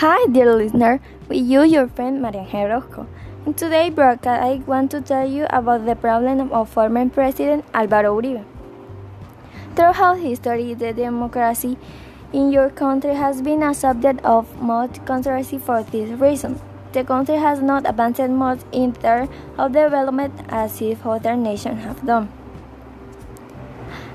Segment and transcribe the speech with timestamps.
[0.00, 1.00] Hi, dear listener.
[1.26, 3.06] With you, your friend Maria Orozco.
[3.46, 8.10] In today's broadcast, I want to tell you about the problem of former President Álvaro
[8.16, 8.44] Uribe.
[9.74, 11.78] Throughout history, the democracy
[12.30, 16.60] in your country has been a subject of much controversy for this reason.
[16.92, 22.04] The country has not advanced much in terms of development as if other nations have
[22.04, 22.28] done.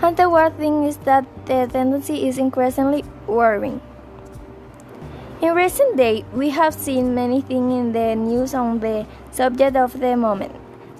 [0.00, 3.82] And the worst thing is that the tendency is increasingly worrying.
[5.42, 10.00] In recent days, we have seen many things in the news on the subject of
[10.00, 10.54] the moment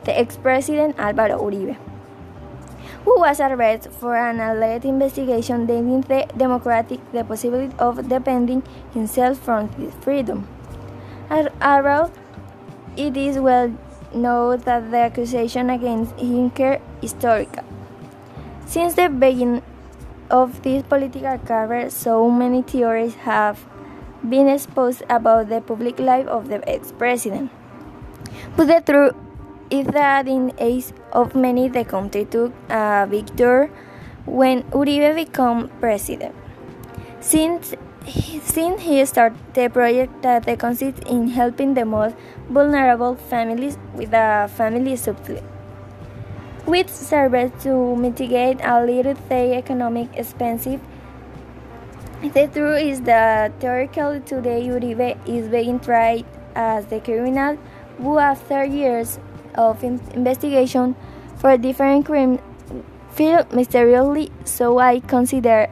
[0.05, 1.77] the ex president Álvaro Uribe,
[3.07, 8.63] who was arrested for an alleged investigation dating the democratic the possibility of defending
[8.93, 10.47] himself from his freedom.
[11.31, 12.13] Although
[12.95, 13.73] it is well
[14.15, 17.65] known that the accusation against him is historical.
[18.67, 19.63] Since the beginning
[20.31, 23.65] of this political career, so many theories have
[24.29, 27.51] been exposed about the public life of the ex-president.
[28.57, 29.15] But the truth
[29.71, 33.71] is that in eyes of many, the country took uh, a victory
[34.25, 36.35] when Uribe became president.
[37.21, 37.75] Since
[38.07, 42.15] since he started the project that consists in helping the most
[42.49, 45.43] vulnerable families with a family subsidy,
[46.67, 50.81] which serves to mitigate a little the economic expensive
[52.23, 57.59] the truth is that theoretically today Uribe is being tried as the criminal
[57.99, 59.19] who, after years
[59.55, 60.95] of investigation
[61.37, 62.41] for different crimes,
[63.13, 64.31] failed mysteriously.
[64.45, 65.69] So I consider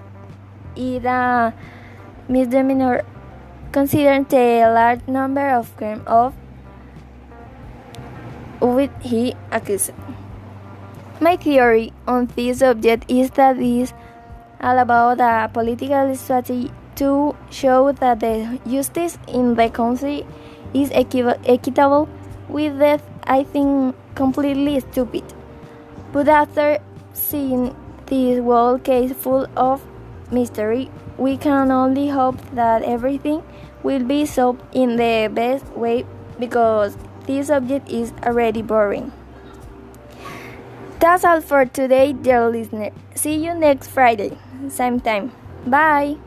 [0.76, 1.54] it a
[2.28, 3.04] misdemeanor,
[3.72, 6.34] considering the large number of crimes of
[8.60, 9.92] which he accused.
[11.20, 13.92] My theory on this subject is that this
[14.60, 20.26] all about a political strategy to show that the justice in the country
[20.72, 22.08] is equitable
[22.48, 25.24] with that I think completely stupid.
[26.12, 26.78] But after
[27.12, 27.74] seeing
[28.06, 29.82] this whole case full of
[30.30, 33.42] mystery, we can only hope that everything
[33.82, 36.04] will be solved in the best way
[36.38, 39.12] because this subject is already boring.
[41.00, 42.90] That's all for today, dear listener.
[43.24, 44.36] See you next Friday,
[44.68, 45.32] same time.
[45.64, 46.18] Bye.